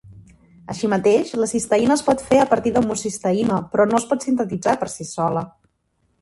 Així 0.73 0.87
mateix, 0.93 1.33
la 1.41 1.49
cisteïna 1.51 1.97
es 1.97 2.03
pot 2.07 2.23
fer 2.29 2.39
a 2.43 2.47
partir 2.53 2.71
d'homocisteïna 2.79 3.61
però 3.75 3.87
no 3.93 4.01
es 4.01 4.09
pot 4.15 4.27
sintetitzar 4.29 4.75
per 4.85 4.91
si 4.95 5.09
sola. 5.13 5.47